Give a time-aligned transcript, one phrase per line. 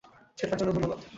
[0.37, 0.99] সেটার জন্য ধন্যবাদ।